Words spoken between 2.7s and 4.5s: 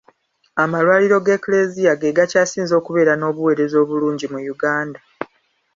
okubeera n’obuweereza obulungi mu